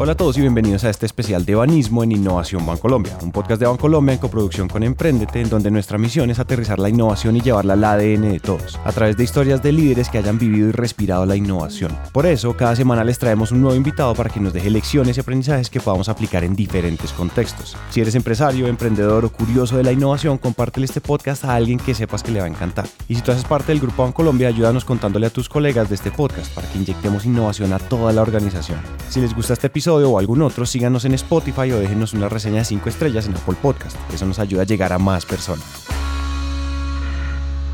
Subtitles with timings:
[0.00, 3.60] Hola a todos y bienvenidos a este especial de Banismo en Innovación Bancolombia, un podcast
[3.60, 7.40] de Bancolombia en coproducción con Emprendete, en donde nuestra misión es aterrizar la innovación y
[7.40, 10.70] llevarla al ADN de todos, a través de historias de líderes que hayan vivido y
[10.70, 11.98] respirado la innovación.
[12.12, 15.20] Por eso, cada semana les traemos un nuevo invitado para que nos deje lecciones y
[15.20, 17.76] aprendizajes que podamos aplicar en diferentes contextos.
[17.90, 21.96] Si eres empresario, emprendedor o curioso de la innovación, compártele este podcast a alguien que
[21.96, 22.86] sepas que le va a encantar.
[23.08, 26.12] Y si tú haces parte del Grupo Bancolombia, ayúdanos contándole a tus colegas de este
[26.12, 28.78] podcast para que inyectemos innovación a toda la organización.
[29.08, 32.58] Si les gusta este episodio, o algún otro, síganos en Spotify o déjenos una reseña
[32.58, 33.96] de 5 estrellas en Apple Podcast.
[34.12, 35.86] Eso nos ayuda a llegar a más personas.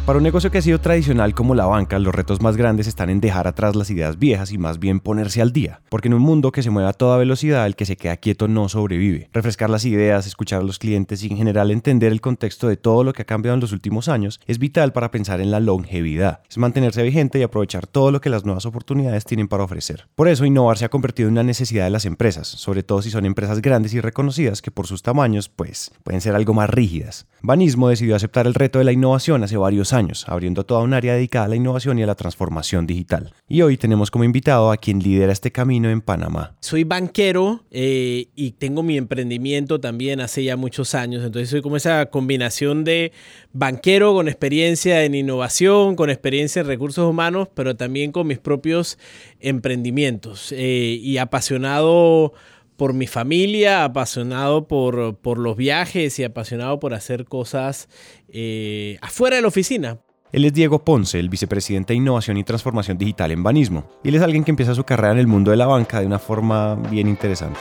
[0.06, 3.08] Para un negocio que ha sido tradicional como la banca, los retos más grandes están
[3.08, 6.20] en dejar atrás las ideas viejas y más bien ponerse al día, porque en un
[6.20, 9.30] mundo que se mueve a toda velocidad, el que se queda quieto no sobrevive.
[9.32, 13.02] Refrescar las ideas, escuchar a los clientes y en general entender el contexto de todo
[13.02, 16.40] lo que ha cambiado en los últimos años es vital para pensar en la longevidad.
[16.50, 20.06] Es mantenerse vigente y aprovechar todo lo que las nuevas oportunidades tienen para ofrecer.
[20.16, 23.08] Por eso innovar se ha convertido en una necesidad de las empresas, sobre todo si
[23.08, 27.26] son empresas grandes y reconocidas que por sus tamaños, pues, pueden ser algo más rígidas.
[27.46, 31.12] Banismo decidió aceptar el reto de la innovación hace varios años, abriendo toda un área
[31.12, 33.34] dedicada a la innovación y a la transformación digital.
[33.46, 36.56] Y hoy tenemos como invitado a quien lidera este camino en Panamá.
[36.60, 41.76] Soy banquero eh, y tengo mi emprendimiento también hace ya muchos años, entonces soy como
[41.76, 43.12] esa combinación de
[43.52, 48.98] banquero con experiencia en innovación, con experiencia en recursos humanos, pero también con mis propios
[49.40, 52.32] emprendimientos eh, y apasionado
[52.76, 57.88] por mi familia, apasionado por, por, los viajes y apasionado por hacer cosas
[58.28, 59.98] eh, afuera de la oficina.
[60.32, 63.86] Él es Diego Ponce, el vicepresidente de Innovación y Transformación Digital en Banismo.
[64.02, 66.06] Y él es alguien que empieza su carrera en el mundo de la banca de
[66.06, 67.60] una forma bien interesante.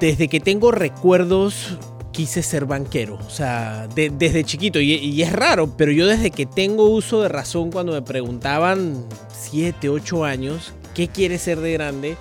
[0.00, 1.78] Desde que tengo recuerdos
[2.10, 6.46] quise ser banquero, o sea, desde chiquito, y, y, es raro, pero yo desde que
[6.46, 12.16] tengo uso de razón, cuando me preguntaban 7, 8 años, ¿qué quieres ser de grande?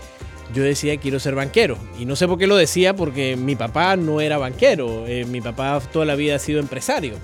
[0.53, 1.77] Yo decía quiero ser banquero.
[1.99, 5.41] Y no sé por qué lo decía, porque mi papá no era banquero, eh, mi
[5.41, 7.15] papá toda la vida ha sido empresario.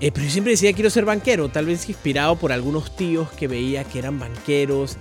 [0.00, 3.46] Eh, pero yo siempre decía quiero ser banquero, tal vez inspirado por algunos tíos que
[3.46, 4.96] veía que eran banqueros.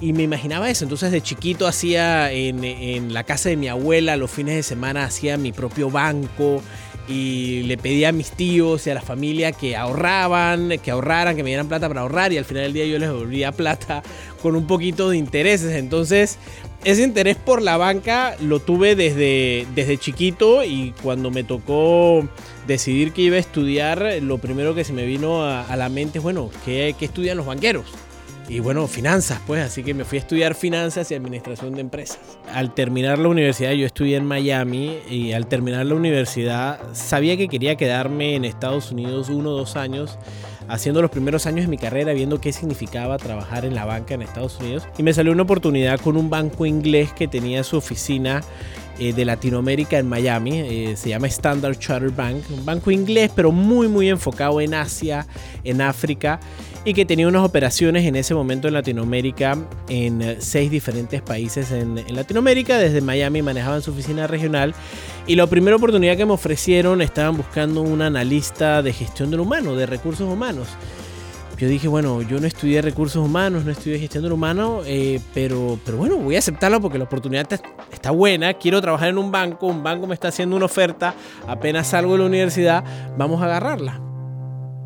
[0.00, 0.84] Y me imaginaba eso.
[0.84, 5.04] Entonces de chiquito hacía en, en la casa de mi abuela, los fines de semana
[5.04, 6.60] hacía mi propio banco
[7.08, 11.42] y le pedía a mis tíos y a la familia que ahorraban, que ahorraran, que
[11.42, 14.02] me dieran plata para ahorrar y al final del día yo les devolvía plata
[14.40, 15.74] con un poquito de intereses.
[15.76, 16.38] Entonces,
[16.84, 22.26] ese interés por la banca lo tuve desde, desde chiquito y cuando me tocó
[22.66, 26.22] decidir que iba a estudiar, lo primero que se me vino a, la mente es,
[26.22, 27.86] bueno, ¿qué, ¿qué, estudian los banqueros?
[28.48, 32.18] Y bueno, finanzas, pues, así que me fui a estudiar finanzas y administración de empresas.
[32.52, 37.48] Al terminar la universidad, yo estudié en Miami y al terminar la universidad sabía que
[37.48, 40.18] quería quedarme en Estados Unidos uno o dos años
[40.68, 44.22] haciendo los primeros años de mi carrera, viendo qué significaba trabajar en la banca en
[44.22, 44.84] Estados Unidos.
[44.98, 48.42] Y me salió una oportunidad con un banco inglés que tenía su oficina
[48.98, 50.60] eh, de Latinoamérica en Miami.
[50.60, 52.44] Eh, se llama Standard Charter Bank.
[52.50, 55.26] Un banco inglés, pero muy, muy enfocado en Asia,
[55.64, 56.40] en África.
[56.84, 59.56] Y que tenía unas operaciones en ese momento en Latinoamérica,
[59.88, 62.76] en seis diferentes países en, en Latinoamérica.
[62.76, 64.74] Desde Miami manejaban su oficina regional.
[65.26, 69.76] Y la primera oportunidad que me ofrecieron, estaban buscando un analista de gestión del humano,
[69.76, 70.68] de recursos humanos
[71.62, 75.78] yo dije, bueno, yo no estudié recursos humanos, no estudié gestión del humano, eh, pero,
[75.84, 77.46] pero bueno, voy a aceptarlo porque la oportunidad
[77.92, 78.54] está buena.
[78.54, 81.14] Quiero trabajar en un banco, un banco me está haciendo una oferta,
[81.46, 82.82] apenas salgo de la universidad,
[83.16, 84.11] vamos a agarrarla.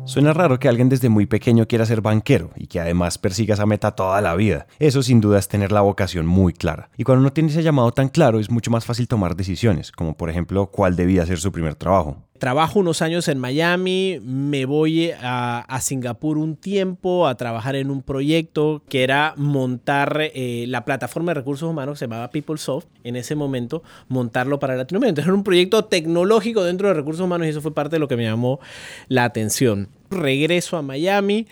[0.07, 3.65] Suena raro que alguien desde muy pequeño quiera ser banquero y que además persiga esa
[3.65, 4.65] meta toda la vida.
[4.79, 6.89] Eso sin duda es tener la vocación muy clara.
[6.95, 10.15] Y cuando uno tiene ese llamado tan claro es mucho más fácil tomar decisiones, como
[10.15, 12.23] por ejemplo cuál debía ser su primer trabajo.
[12.37, 18.03] Trabajo unos años en Miami, me voy a, Singapur un tiempo a trabajar en un
[18.03, 23.15] proyecto que era montar eh, la plataforma de recursos humanos que se llamaba PeopleSoft en
[23.15, 25.09] ese momento, montarlo para Latinoamérica.
[25.09, 28.07] Entonces era un proyecto tecnológico dentro de recursos humanos y eso fue parte de lo
[28.07, 28.59] que me llamó
[29.07, 29.89] la atención.
[30.11, 31.47] Regreso a Miami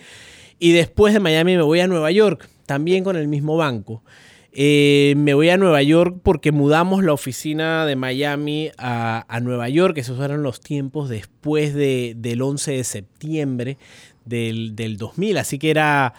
[0.58, 4.02] y después de Miami me voy a Nueva York, también con el mismo banco.
[4.58, 9.98] Eh, me voy a Nueva York porque mudamos la oficina de Miami a, Nueva York.
[9.98, 13.76] Esos eran los tiempos después del 11 de septiembre
[14.24, 15.36] del, 2000.
[15.36, 16.14] Así que era,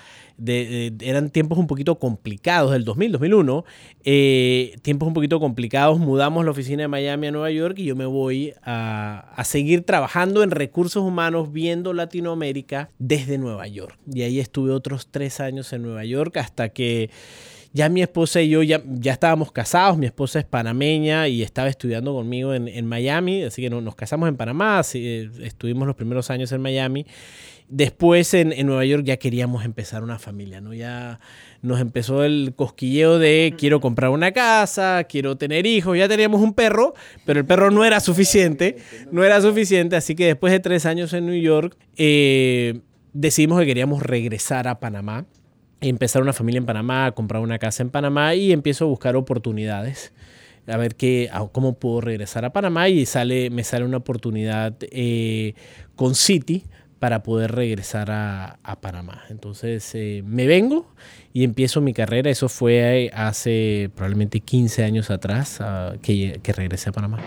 [0.46, 3.66] eran tiempos un poquito complicados del 2000, 2001.
[4.04, 5.98] Eh, tiempos un poquito complicados.
[5.98, 9.84] Mudamos la oficina de Miami a Nueva York y yo me voy a, a seguir
[9.84, 13.98] trabajando en recursos humanos viendo Latinoamérica desde Nueva York.
[14.14, 17.10] Y ahí estuve otros tres años en Nueva York hasta que
[17.74, 21.70] ya mi esposa y yo ya, ya estábamos casados, mi esposa es panameña y estaba
[21.70, 26.30] estudiando conmigo en, en Miami, así que nos casamos en Panamá, así, estuvimos los primeros
[26.30, 27.06] años en Miami.
[27.70, 30.74] Después en, en, Nueva York ya queríamos empezar una familia, ¿no?
[30.74, 31.20] Ya
[31.62, 36.54] nos empezó el cosquilleo de quiero comprar una casa, quiero tener hijos, ya teníamos un
[36.54, 36.94] perro,
[37.26, 38.78] pero el perro no era suficiente,
[39.12, 42.80] no era suficiente, así que después de tres años en New York eh,
[43.12, 45.26] decidimos que queríamos regresar a Panamá,
[45.82, 50.14] empezar una familia en Panamá, comprar una casa en Panamá y empiezo a buscar oportunidades
[50.68, 55.54] a ver qué, cómo puedo regresar a Panamá y sale, me sale una oportunidad eh,
[55.96, 56.64] con City
[57.00, 59.24] para poder regresar a, Panamá.
[59.30, 60.88] Entonces eh, me vengo
[61.32, 62.30] y empiezo mi carrera.
[62.30, 65.60] Eso fue hace probablemente 15 años atrás
[66.02, 67.20] que, que regresé a Panamá.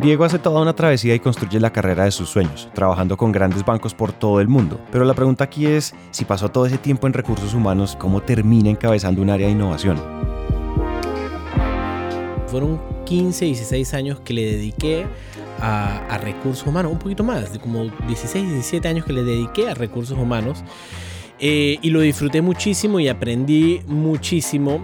[0.00, 3.64] Diego hace toda una travesía y construye la carrera de sus sueños, trabajando con grandes
[3.64, 4.80] bancos por todo el mundo.
[4.92, 8.70] Pero la pregunta aquí es, si pasó todo ese tiempo en recursos humanos, ¿cómo termina
[8.70, 10.00] encabezando un área de innovación?
[12.46, 15.04] Fueron 15, 16 años que le dediqué
[15.60, 19.74] a, recursos humanos, un poquito más, de como 16, 17 años que le dediqué a
[19.74, 20.62] recursos humanos.
[21.40, 24.80] Eh, y lo disfruté muchísimo y aprendí muchísimo,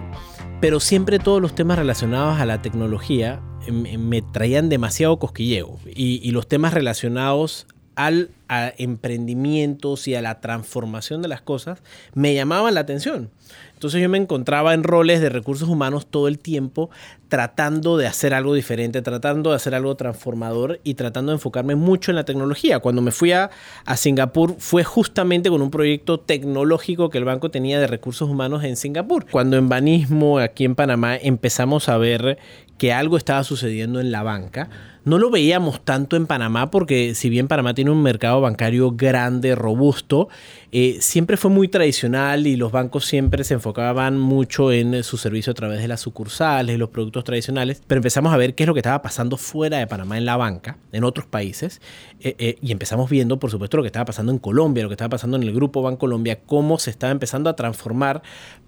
[0.59, 3.39] pero siempre todos los temas relacionados a la tecnología
[3.71, 5.79] me traían demasiado cosquilleo.
[5.85, 11.81] Y, y los temas relacionados al a emprendimientos y a la transformación de las cosas
[12.13, 13.29] me llamaban la atención.
[13.73, 16.89] Entonces yo me encontraba en roles de recursos humanos todo el tiempo
[17.27, 22.11] tratando de hacer algo diferente, tratando de hacer algo transformador y tratando de enfocarme mucho
[22.11, 22.79] en la tecnología.
[22.79, 23.49] Cuando me fui a,
[23.95, 28.77] Singapur fue justamente con un proyecto tecnológico que el banco tenía de recursos humanos en
[28.77, 29.25] Singapur.
[29.29, 32.37] Cuando en Banismo, aquí en Panamá, empezamos a ver
[32.77, 34.69] que algo estaba sucediendo en la banca,
[35.05, 39.53] no lo veíamos tanto en Panamá porque si bien Panamá tiene un mercado bancario grande,
[39.53, 40.29] robusto,
[40.71, 45.51] eh, siempre fue muy tradicional y los bancos siempre se enfocaban mucho en su servicio
[45.51, 48.73] a través de las sucursales, los productos tradicionales, pero empezamos a ver qué es lo
[48.73, 51.81] que estaba pasando fuera de Panamá en la banca, en otros países,
[52.19, 54.95] eh, eh, y empezamos viendo, por supuesto, lo que estaba pasando en Colombia, lo que
[54.95, 58.23] estaba pasando en el Grupo Bancolombia, cómo se estaba empezando a transformar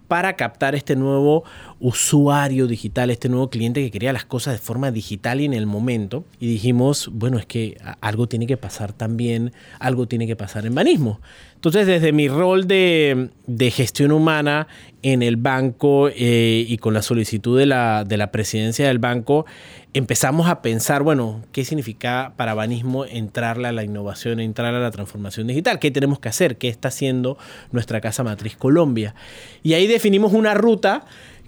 [0.07, 1.43] para captar este nuevo
[1.79, 5.65] usuario digital, este nuevo cliente que quería las cosas de forma digital y en el
[5.65, 6.23] momento.
[6.39, 10.75] Y dijimos, bueno, es que algo tiene que pasar también, algo tiene que pasar en
[10.75, 11.19] Banismo.
[11.55, 13.29] Entonces, desde mi rol de,
[13.73, 14.67] gestión humana
[15.01, 19.47] en el banco eh, y con la solicitud de la, de la presidencia del banco,
[19.95, 24.91] empezamos a pensar, bueno, ¿qué significa para Banismo entrarle a la innovación, entrar a la
[24.91, 25.79] transformación digital?
[25.79, 26.57] ¿Qué tenemos que hacer?
[26.57, 27.39] ¿Qué está haciendo
[27.71, 29.15] nuestra casa matriz Colombia?
[29.63, 31.05] Y ahí definimos una ruta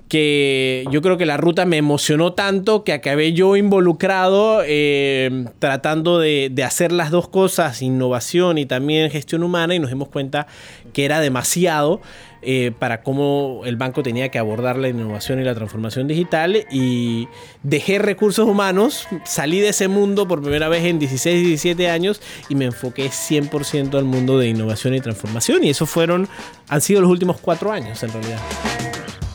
[0.10, 6.18] que yo creo que la ruta me emocionó tanto que acabé yo involucrado eh, tratando
[6.18, 10.48] de, hacer las dos cosas, innovación y también gestión humana, y nos dimos cuenta
[10.94, 12.02] que era demasiado
[12.42, 17.28] eh, para cómo el banco tenía que abordar la innovación y la transformación digital y
[17.62, 22.20] dejé recursos humanos, salí de ese mundo por primera vez en 16, 17 años
[22.50, 26.28] y me enfoqué 100% al mundo de innovación y transformación y eso fueron,
[26.68, 28.40] han sido los últimos cuatro años en realidad.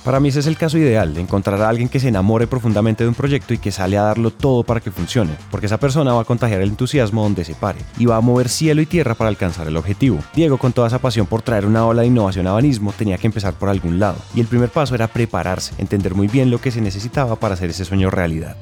[0.05, 3.09] Para mí ese es el caso ideal, encontrar a alguien que se enamore profundamente de
[3.09, 6.21] un proyecto y que sale a darlo todo para que funcione, porque esa persona va
[6.21, 9.31] a contagiar el entusiasmo donde se pare y va a mover cielo y tierra para
[9.31, 10.19] alcanzar el objetivo.
[10.35, 13.29] Diego, con toda esa pasión por traer una ola de innovación a Banismo, tenía que
[13.29, 16.71] empezar por algún lado, y el primer paso era prepararse, entender muy bien lo que
[16.71, 18.57] se necesitaba para hacer ese sueño realidad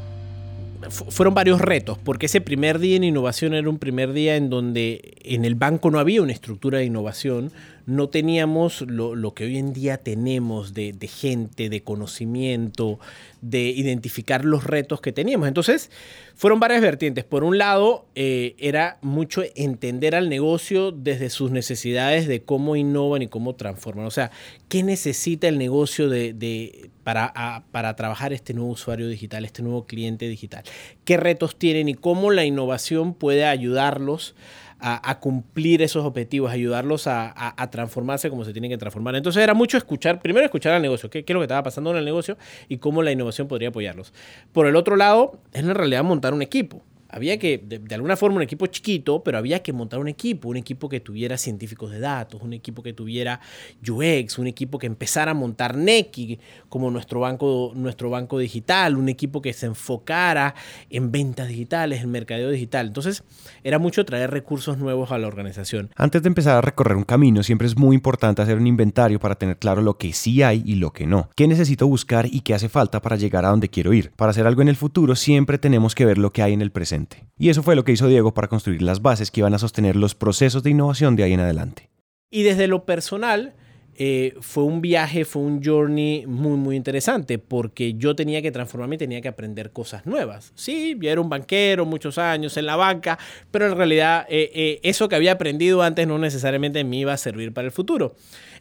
[0.93, 5.15] fueron varios retos, porque ese primer día en innovación era un primer día en donde
[5.25, 7.51] en el banco no había una estructura de innovación,
[7.87, 13.01] no teníamos lo, que hoy en día tenemos de, gente, de conocimiento,
[13.41, 15.49] de identificar los retos que teníamos.
[15.49, 15.91] Entonces,
[16.37, 17.25] fueron varias vertientes.
[17.25, 23.23] Por un lado, eh, era mucho entender al negocio desde sus necesidades de cómo innovan
[23.23, 24.07] y cómo transforman.
[24.07, 24.31] O sea,
[24.69, 30.29] ¿qué necesita el negocio de, para, para trabajar este nuevo usuario digital, este nuevo cliente
[30.29, 30.65] digital?
[31.05, 34.35] ¿Qué retos tienen y cómo la innovación puede ayudarlos?
[34.83, 39.15] a, cumplir esos objetivos, ayudarlos a, transformarse como se tienen que transformar.
[39.15, 41.93] Entonces era mucho escuchar, primero escuchar al negocio, qué, qué es lo que estaba pasando
[41.93, 42.37] en el negocio
[42.69, 44.13] y cómo la innovación podría apoyarlos.
[44.53, 48.37] Por el otro lado, es en realidad montar un equipo había que, de, alguna forma,
[48.37, 52.01] un equipo chiquito, pero había que montar un equipo, un equipo que tuviera científicos de
[52.01, 53.39] datos, un equipo que tuviera
[53.87, 56.41] UX, un equipo que empezara a montar Neki
[56.71, 60.55] como nuestro banco, nuestro banco digital, un equipo que se enfocara
[60.89, 62.87] en ventas digitales, en mercadeo digital.
[62.87, 63.23] Entonces,
[63.63, 65.91] era mucho traer recursos nuevos a la organización.
[65.97, 69.35] Antes de empezar a recorrer un camino, siempre es muy importante hacer un inventario para
[69.35, 71.29] tener claro lo que sí hay y lo que no.
[71.37, 74.13] ¿Qué necesito buscar y qué hace falta para llegar a donde quiero ir?
[74.17, 76.71] Para hacer algo en el futuro, siempre tenemos que ver lo que hay en el
[76.71, 77.02] presente
[77.39, 79.97] y eso fue lo que hizo Diego para construir las bases que iban a sostener
[79.97, 81.91] los procesos de innovación de ahí en adelante.
[82.31, 83.55] Y desde lo personal,
[83.95, 88.97] eh, fue un viaje, fue un journey muy, muy interesante porque yo tenía que transformarme
[88.97, 90.53] tenía que aprender cosas nuevas.
[90.55, 93.19] Sí, yo era un banquero muchos años en la banca,
[93.51, 97.19] pero en realidad eh, eh, eso que había aprendido antes no necesariamente me iba a
[97.19, 98.15] servir para el futuro.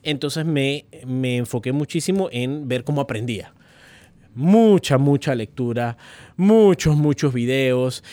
[0.04, 3.54] Entonces me, me enfoqué muchísimo en ver cómo aprendía
[4.36, 5.98] mucha, mucha lectura,
[6.38, 8.04] muchos, muchos videos,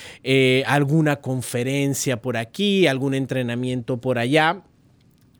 [0.66, 4.62] alguna conferencia por aquí, algún entrenamiento por allá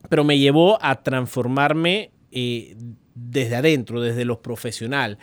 [0.08, 2.76] pero me llevó a transformarme eh,
[3.18, 5.18] desde adentro, desde lo profesional.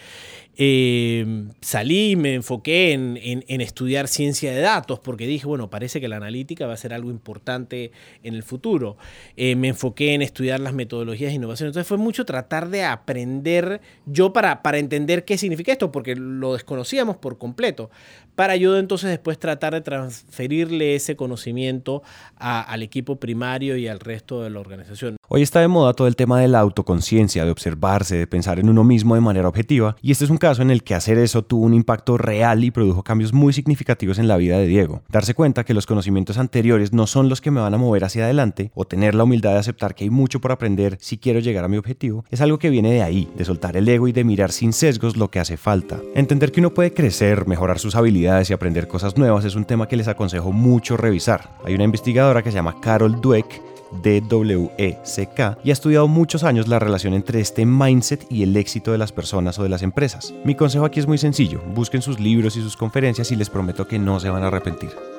[0.57, 6.15] Eh, salí me enfoqué en, estudiar ciencia de datos porque dije, bueno, parece que la
[6.15, 7.91] analítica va a ser algo importante
[8.23, 8.97] en el futuro.
[9.35, 11.67] Eh, me enfoqué en estudiar las metodologías de innovación.
[11.67, 16.53] Entonces fue mucho tratar de aprender yo para, para entender qué significa esto, porque lo
[16.53, 17.89] desconocíamos por completo.
[18.35, 22.03] Para yo entonces después tratar de transferirle ese conocimiento
[22.35, 25.15] al equipo primario y al resto de la organización.
[25.29, 28.69] Hoy está de moda todo el tema de la autoconciencia, de observarse, de pensar en
[28.69, 31.43] uno mismo de manera objetiva, y este es un caso en el que hacer eso
[31.43, 35.01] tuvo un impacto real y produjo cambios muy significativos en la vida de Diego.
[35.07, 38.25] Darse cuenta que los conocimientos anteriores no son los que me van a mover hacia
[38.25, 41.63] adelante, o tener la humildad de aceptar que hay mucho por aprender si quiero llegar
[41.63, 44.25] a mi objetivo, es algo que viene de ahí, de soltar el ego y de
[44.25, 46.01] mirar sin sesgos lo que hace falta.
[46.13, 49.87] Entender que uno puede crecer, mejorar sus habilidades y aprender cosas nuevas es un tema
[49.87, 51.49] que les aconsejo mucho revisar.
[51.63, 53.61] Hay una investigadora que se llama Carol Dweck
[54.01, 58.97] DWECK y ha estudiado muchos años la relación entre este mindset y el éxito de
[58.97, 60.33] las personas o de las empresas.
[60.43, 63.87] Mi consejo aquí es muy sencillo, busquen sus libros y sus conferencias y les prometo
[63.87, 65.14] que no se van a arrepentir.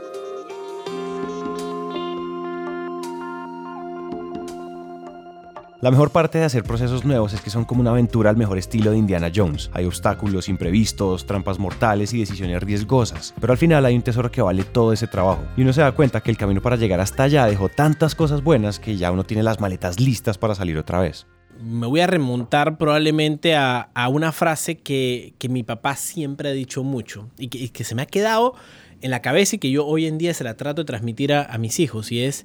[5.83, 8.57] La mejor parte de hacer procesos nuevos es que son como una aventura al mejor
[8.57, 9.71] estilo de Indiana Jones.
[9.75, 14.41] Hay obstáculos imprevistos, trampas mortales y decisiones riesgosas, pero al final hay un tesoro que
[14.41, 15.45] vale todo ese trabajo.
[15.55, 18.43] Y uno se da cuenta que el camino para llegar hasta allá dejó tantas cosas
[18.43, 21.27] buenas que ya uno tiene las maletas listas para salir otra vez
[21.59, 27.31] me voy a remontar probablemente a, una frase que, mi papá siempre ha dicho mucho
[27.39, 28.55] y que, se me ha quedado
[29.01, 31.57] en la cabeza y que yo hoy en día se la trato de transmitir a
[31.57, 32.45] mis hijos y es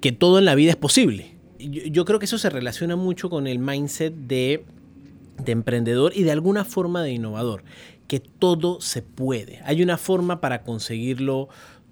[0.00, 3.46] que todo en la vida es posible yo, creo que eso se relaciona mucho con
[3.46, 4.64] el mindset de,
[5.46, 7.64] emprendedor y de alguna forma de innovador,
[8.06, 9.60] que todo se puede.
[9.64, 11.48] Hay una forma para conseguirlo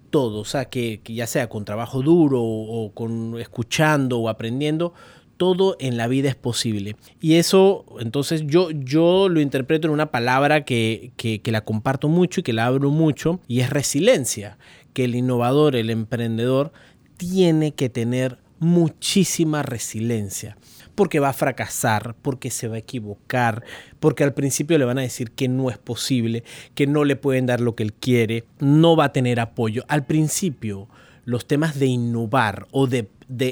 [0.09, 4.93] todo, o sea, que, ya sea con trabajo duro o, con escuchando o aprendiendo,
[5.37, 6.95] todo en la vida es posible.
[7.19, 12.41] Y eso, entonces yo, yo lo interpreto en una palabra que, que, la comparto mucho
[12.41, 14.57] y que la abro mucho, y es resiliencia,
[14.93, 16.71] que el innovador, el emprendedor,
[17.17, 20.55] tiene que tener muchísima resiliencia,
[20.93, 23.63] porque va a fracasar, porque se va a equivocar,
[23.99, 26.43] porque al principio le van a decir que no es posible,
[26.75, 29.83] que no le pueden dar lo que él quiere, no va a tener apoyo.
[29.87, 30.87] Al principio,
[31.25, 33.09] los temas de innovar o de,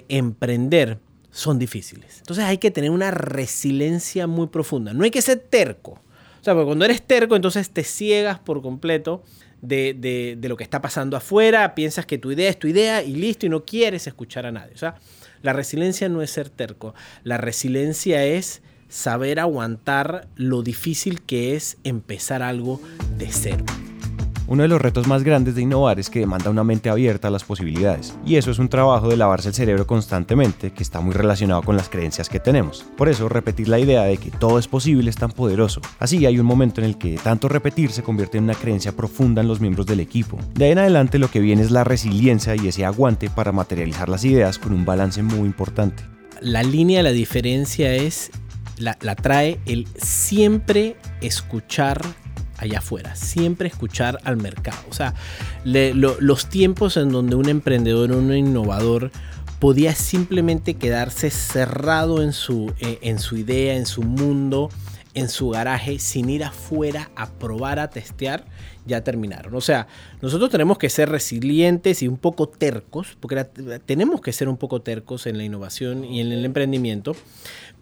[0.10, 1.00] emprender
[1.32, 2.20] son difíciles.
[2.20, 4.94] Entonces hay que tener una resiliencia muy profunda.
[4.94, 6.00] No hay que ser terco.
[6.39, 9.24] O sea, porque cuando eres terco, entonces te ciegas por completo
[9.62, 13.46] de, lo que está pasando afuera, piensas que tu idea es tu idea y listo
[13.46, 14.74] y no quieres escuchar a nadie.
[14.74, 14.96] O sea,
[15.42, 21.78] la resiliencia no es ser terco, la resiliencia es saber aguantar lo difícil que es
[21.84, 22.82] empezar algo
[23.18, 23.66] de cero.
[24.50, 27.32] Uno de los retos más grandes de innovar es que demanda una mente abierta a
[27.32, 31.13] las posibilidades, y eso es un trabajo de lavarse el cerebro constantemente que está muy
[31.13, 32.84] relacionado con las creencias que tenemos.
[32.98, 35.82] Por eso, repetir la idea de que todo es posible es tan poderoso.
[36.00, 39.44] Así hay un momento en el que tanto repetir se convierte en una creencia profunda
[39.44, 40.39] en los miembros del equipo.
[40.56, 44.10] De ahí en adelante lo que viene es la resiliencia y ese aguante para materializar
[44.10, 46.01] las ideas con un balance muy importante.
[46.41, 48.32] La línea la diferencia es,
[48.79, 52.01] la, la trae el siempre escuchar
[52.60, 54.82] allá afuera, siempre escuchar al mercado.
[54.89, 55.13] O sea,
[55.63, 59.12] los tiempos en donde un emprendedor, un innovador
[59.60, 64.70] podía simplemente quedarse cerrado en su, eh, en su idea, en su mundo,
[65.13, 68.46] en su garaje, sin ir afuera a probar, a testear,
[68.86, 69.54] ya terminaron.
[69.56, 69.88] O sea,
[70.22, 73.44] nosotros tenemos que ser resilientes y un poco tercos, porque
[73.86, 77.16] tenemos que ser un poco tercos en la innovación y en el emprendimiento,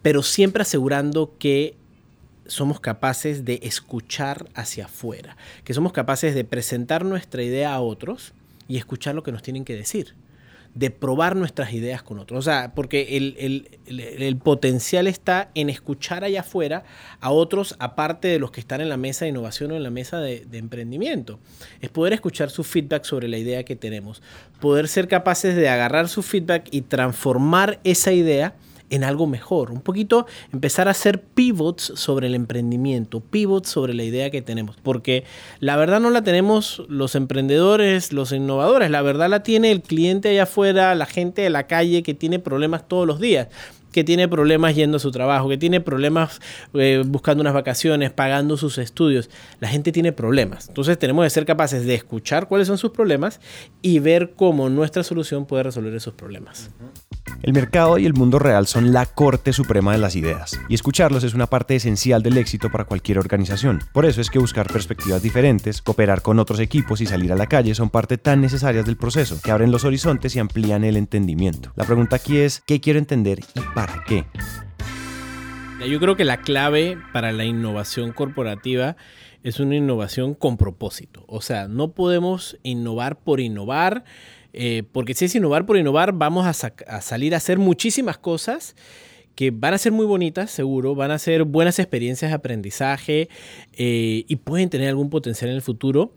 [0.02, 1.76] pero siempre asegurando que
[2.48, 8.32] somos capaces de escuchar hacia afuera, que somos capaces de presentar nuestra idea a otros
[8.66, 10.14] y escuchar lo que nos tienen que decir,
[10.74, 12.38] de probar nuestras ideas con otros.
[12.38, 16.84] O sea, porque el, potencial está en escuchar allá afuera
[17.20, 19.90] a otros aparte de los que están en la mesa de innovación o en la
[19.90, 21.38] mesa de emprendimiento.
[21.80, 24.22] Es poder escuchar su feedback sobre la idea que tenemos,
[24.60, 28.54] poder ser capaces de agarrar su feedback y transformar esa idea
[28.90, 29.70] en algo mejor.
[29.70, 34.76] Un poquito empezar a hacer pivots sobre el emprendimiento, pivots sobre la idea que tenemos.
[34.82, 35.24] Porque
[35.60, 38.90] la verdad no la tenemos los emprendedores, los innovadores.
[38.90, 42.38] La verdad la tiene el cliente allá afuera, la gente de la calle que tiene
[42.38, 43.48] problemas todos los días
[43.92, 46.40] que tiene problemas yendo a su trabajo, que tiene problemas
[46.74, 49.30] eh, buscando unas vacaciones, pagando sus estudios.
[49.60, 50.68] La gente tiene problemas.
[50.68, 53.40] Entonces tenemos que ser capaces de escuchar cuáles son sus problemas
[53.82, 56.70] y ver cómo nuestra solución puede resolver esos problemas.
[57.42, 61.24] El mercado y el mundo real son la corte suprema de las ideas, y escucharlos
[61.24, 63.80] es una parte esencial del éxito para cualquier organización.
[63.92, 67.46] Por eso es que buscar perspectivas diferentes, cooperar con otros equipos y salir a la
[67.46, 71.72] calle son parte tan necesarias del proceso, que abren los horizontes y amplían el entendimiento.
[71.76, 74.26] La pregunta aquí es, ¿qué quiero entender y para qué?
[75.88, 78.96] Yo creo que la clave para la innovación corporativa
[79.42, 81.24] es una innovación con propósito.
[81.28, 84.04] O sea, no podemos innovar por innovar
[84.60, 88.74] eh, porque si es innovar por innovar, vamos a, salir a hacer muchísimas cosas
[89.36, 93.28] que van a ser muy bonitas, seguro, van a ser buenas experiencias de aprendizaje
[93.74, 96.12] eh, y pueden tener algún potencial en el futuro,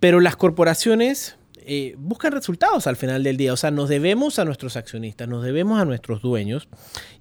[0.00, 4.44] pero las corporaciones eh, buscan resultados al final del día, o sea, nos debemos a
[4.44, 6.68] nuestros accionistas, nos debemos a nuestros dueños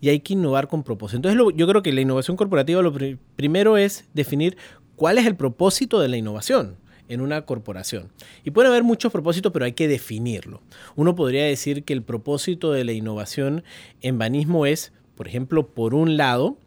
[0.02, 1.30] y hay que innovar con propósito.
[1.30, 2.96] Entonces yo creo que la innovación corporativa lo
[3.36, 4.58] primero es definir
[4.96, 6.78] cuál es el propósito de la innovación
[7.10, 8.12] en una corporación.
[8.44, 10.62] Y puede haber muchos propósitos, pero hay que definirlo.
[10.96, 13.64] Uno podría decir que el propósito de la innovación
[14.02, 16.58] en banismo es, por ejemplo, por un lado,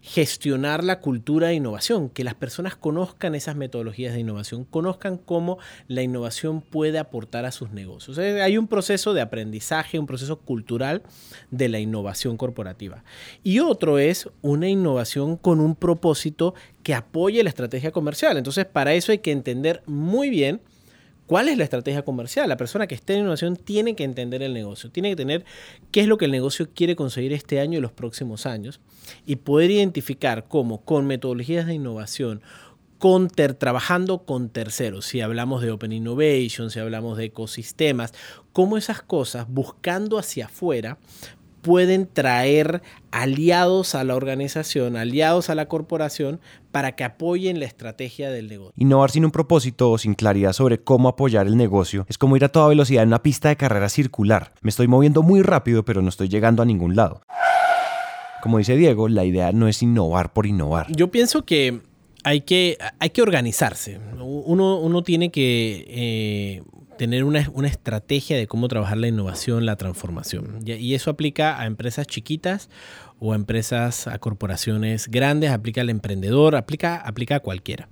[0.00, 5.58] gestionar la cultura de innovación, que las personas conozcan esas metodologías de innovación, conozcan cómo
[5.88, 8.18] la innovación puede aportar a sus negocios.
[8.18, 11.02] hay un proceso de aprendizaje, un proceso cultural
[11.50, 13.04] de la innovación corporativa.
[13.42, 18.36] Y otro es una innovación con un propósito que apoye la estrategia comercial.
[18.36, 20.60] Entonces, para eso hay que entender muy bien
[21.30, 22.48] ¿Cuál es la estrategia comercial?
[22.48, 25.44] La persona que esté en innovación tiene que entender el negocio, tiene que tener
[25.92, 28.80] qué es lo que el negocio quiere conseguir este año y los próximos años
[29.26, 32.42] y poder identificar cómo con metodologías de innovación,
[32.98, 38.12] con trabajando con terceros, si hablamos de Open Innovation, si hablamos de ecosistemas,
[38.52, 40.98] cómo esas cosas, buscando hacia afuera,
[41.62, 46.40] pueden traer aliados a la organización, aliados a la corporación,
[46.70, 48.72] para que apoyen la estrategia del negocio.
[48.76, 52.44] Innovar sin un propósito o sin claridad sobre cómo apoyar el negocio es como ir
[52.44, 54.52] a toda velocidad en una pista de carrera circular.
[54.62, 57.22] Me estoy moviendo muy rápido, pero no estoy llegando a ningún lado.
[58.42, 60.86] Como dice Diego, la idea no es innovar por innovar.
[60.90, 61.80] Yo pienso que
[62.24, 64.00] hay que, hay que organizarse.
[64.18, 66.62] Uno, uno tiene que eh,
[67.00, 70.60] tener una, estrategia de cómo trabajar la innovación, la transformación.
[70.66, 72.68] Y eso aplica a empresas chiquitas
[73.18, 77.88] o a empresas, a corporaciones grandes, aplica al emprendedor, aplica, aplica a cualquiera.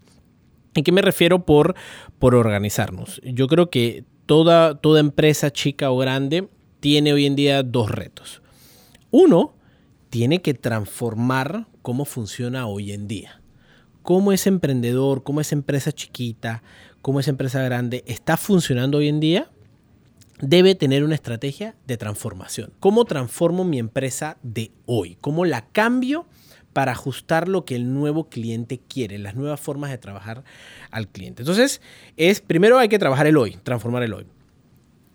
[0.74, 1.74] ¿En qué me refiero por,
[2.18, 3.22] por organizarnos?
[3.24, 6.46] Yo creo que toda, toda empresa chica o grande
[6.80, 8.42] tiene hoy en día dos retos.
[9.10, 9.54] Uno,
[10.10, 13.40] tiene que transformar cómo funciona hoy en día.
[14.02, 16.62] Cómo ese emprendedor, cómo esa empresa chiquita,
[17.08, 19.50] cómo esa empresa grande está funcionando hoy en día,
[20.42, 22.70] debe tener una estrategia de transformación.
[22.80, 25.16] ¿Cómo transformo mi empresa de hoy?
[25.22, 26.26] ¿Cómo la cambio
[26.74, 30.44] para ajustar lo que el nuevo cliente quiere, las nuevas formas de trabajar
[30.90, 31.40] al cliente?
[31.40, 31.80] Entonces,
[32.18, 34.26] es primero hay que trabajar el hoy, transformar el hoy.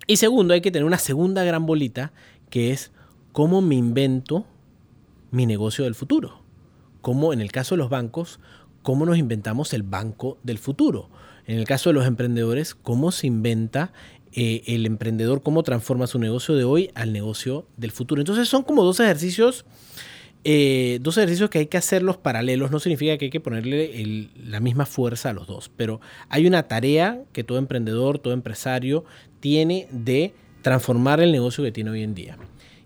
[0.08, 2.12] Y segundo, hay que tener una segunda gran bolita
[2.50, 2.92] que es
[3.34, 4.48] cómo me invento
[5.30, 6.42] mi negocio del futuro.
[7.02, 8.40] Cómo en el caso de los bancos,
[8.82, 11.12] cómo nos inventamos el banco del futuro
[11.48, 13.92] en el caso de los emprendedores, cómo se inventa
[14.36, 18.20] eh, el emprendedor, cómo transforma su negocio de hoy al negocio del futuro.
[18.22, 19.64] Entonces son como dos ejercicios,
[20.44, 22.72] eh, dos ejercicios que hay que hacerlos paralelos.
[22.72, 26.64] No significa que hay que ponerle la misma fuerza a los dos, pero hay una
[26.68, 29.06] tarea que todo emprendedor, todo empresario
[29.40, 32.38] tiene de transformar el negocio que tiene hoy en día.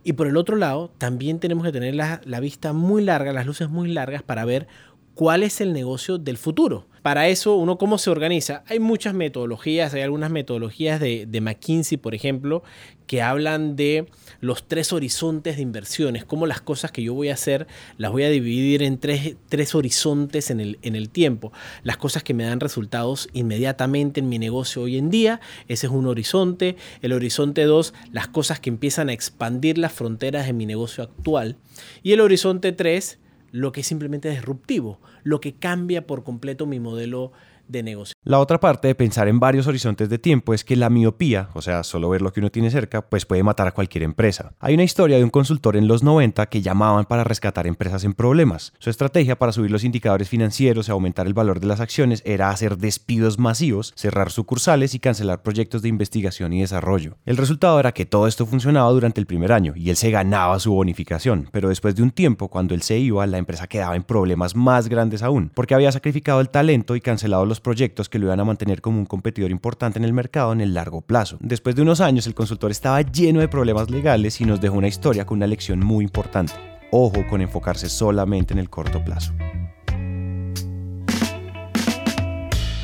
[0.03, 3.45] Y por el otro lado, también tenemos que tener la, la vista muy larga, las
[3.45, 4.67] luces muy largas para ver
[5.15, 6.87] cuál es el negocio del futuro.
[7.07, 8.63] Para eso, uno cómo se organiza.
[8.67, 12.63] Hay muchas metodologías, hay algunas metodologías de, McKinsey, por ejemplo,
[13.05, 14.07] que hablan de
[14.41, 17.65] los tres horizontes de inversiones, cómo las cosas que yo voy a hacer
[17.97, 21.53] las voy a dividir en tres, tres horizontes en el, en el tiempo.
[21.83, 25.39] Las cosas que me dan resultados inmediatamente en mi negocio hoy en día,
[25.69, 26.75] ese es un horizonte.
[27.01, 31.55] El horizonte 2, las cosas que empiezan a expandir las fronteras de mi negocio actual.
[32.03, 33.17] Y el horizonte 3,
[33.51, 37.31] lo que es simplemente disruptivo, lo que cambia por completo mi modelo
[37.67, 38.16] de negocio.
[38.27, 41.61] La otra parte de pensar en varios horizontes de tiempo es que la miopía, o
[41.61, 44.51] sea, solo ver lo que uno tiene cerca, pues puede matar a cualquier empresa.
[44.59, 48.13] Hay una historia de un consultor en los 90 que llamaban para rescatar empresas en
[48.13, 48.73] problemas.
[48.79, 52.49] Su estrategia para subir los indicadores financieros y aumentar el valor de las acciones era
[52.49, 57.15] hacer despidos masivos, cerrar sucursales y cancelar proyectos de investigación y desarrollo.
[57.25, 60.59] El resultado era que todo esto funcionaba durante el primer año y él se ganaba
[60.59, 64.03] su bonificación, pero después de un tiempo, cuando él se iba, la empresa quedaba en
[64.03, 68.25] problemas más grandes aún, porque había sacrificado el talento y cancelado los proyectos que lo
[68.27, 71.37] iban a mantener como un competidor importante en el mercado en el largo plazo.
[71.39, 74.87] Después de unos años, el consultor estaba lleno de problemas legales y nos dejó una
[74.87, 76.53] historia con una lección muy importante.
[76.91, 79.33] Ojo con enfocarse solamente en el corto plazo.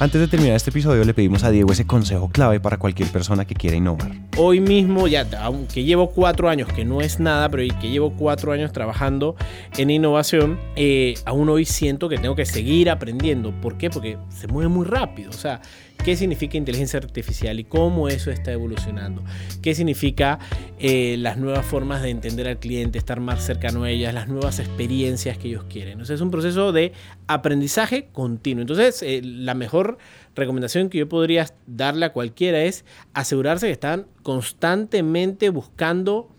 [0.03, 3.45] Antes de terminar este episodio le pedimos a Diego ese consejo clave para cualquier persona
[3.45, 4.11] que quiera innovar.
[4.35, 8.51] Hoy mismo, ya, aunque llevo cuatro años, que no es nada, pero que llevo cuatro
[8.51, 9.37] años trabajando
[9.77, 13.53] en innovación, eh, aún hoy siento que tengo que seguir aprendiendo.
[13.61, 13.89] ¿Por qué?
[13.89, 15.29] Porque se mueve muy rápido.
[15.29, 15.61] O sea,
[16.03, 19.23] qué significa inteligencia artificial y cómo eso está evolucionando,
[19.61, 20.39] qué significa
[20.79, 24.59] eh, las nuevas formas de entender al cliente, estar más cercano a ellas, las nuevas
[24.59, 25.93] experiencias que ellos quieren.
[25.93, 26.91] Entonces es un proceso de
[27.27, 28.61] aprendizaje continuo.
[28.61, 29.97] Entonces eh, la mejor
[30.35, 36.29] recomendación que yo podría darle a cualquiera es asegurarse que están constantemente buscando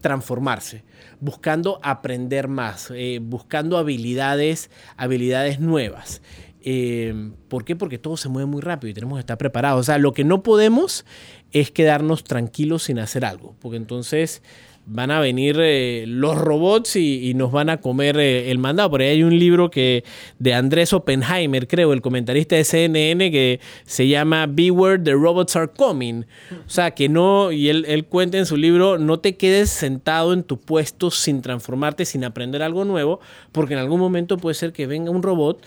[0.00, 0.84] transformarse,
[1.18, 6.22] buscando aprender más, eh, buscando habilidades, habilidades nuevas.
[6.70, 7.76] Eh, ¿Por qué?
[7.76, 9.80] Porque todo se mueve muy rápido y tenemos que estar preparados.
[9.80, 11.06] O sea, lo que no podemos
[11.50, 14.42] es quedarnos tranquilos sin hacer algo, porque entonces
[14.84, 18.90] van a venir eh, los robots y, nos van a comer eh, el mandado.
[18.90, 20.04] Por ahí hay un libro que
[20.38, 25.70] de Andrés Oppenheimer, creo, el comentarista de CNN, que se llama Beware, the robots are
[25.74, 26.24] coming.
[26.66, 30.34] O sea, que no, y él, él cuenta en su libro, no te quedes sentado
[30.34, 33.20] en tu puesto sin transformarte, sin aprender algo nuevo,
[33.52, 35.62] porque en algún momento puede ser que venga un robot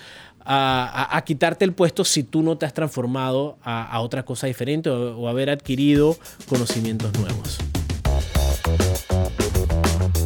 [0.45, 5.27] a, quitarte el puesto si tú no te has transformado a, otra cosa diferente o
[5.27, 7.59] haber adquirido conocimientos nuevos.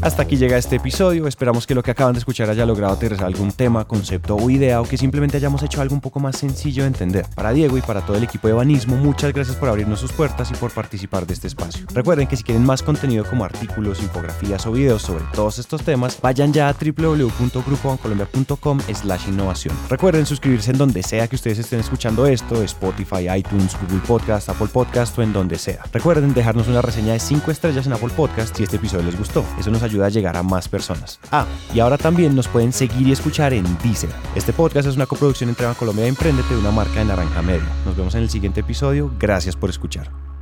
[0.06, 3.26] Hasta aquí llega este episodio, esperamos que lo que acaban de escuchar haya logrado aterrizar
[3.26, 6.84] algún tema, concepto o idea o que simplemente hayamos hecho algo un poco más sencillo
[6.84, 7.26] de entender.
[7.34, 10.52] Para Diego y para todo el equipo de Banismo, muchas gracias por abrirnos sus puertas
[10.52, 11.88] y por participar de este espacio.
[11.92, 16.20] Recuerden que si quieren más contenido como artículos, infografías o videos sobre todos estos temas,
[16.22, 19.76] vayan ya a www.grupobancolombia.com slash innovación.
[19.90, 24.68] Recuerden suscribirse en donde sea que ustedes estén escuchando esto, Spotify, iTunes, Google Podcast, Apple
[24.72, 25.84] Podcast o en donde sea.
[25.92, 29.44] Recuerden dejarnos una reseña de 5 estrellas en Apple Podcast si este episodio les gustó.
[29.60, 31.20] Eso nos ayuda ayuda a llegar a más personas.
[31.32, 34.10] Ah, y ahora también nos pueden seguir y escuchar en Deezer.
[34.36, 37.68] Este podcast es una coproducción entre Colombia y Emprendete de una marca de Naranja Media.
[37.86, 39.12] Nos vemos en el siguiente episodio.
[39.20, 40.35] Gracias por escuchar.